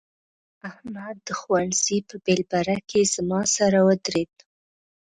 احمد 0.69 1.15
د 1.27 1.29
ښوونځي 1.39 1.97
په 2.09 2.15
بېلبره 2.25 2.77
کې 2.89 3.01
زما 3.15 3.41
سره 3.55 3.77
ودرېد. 3.87 4.35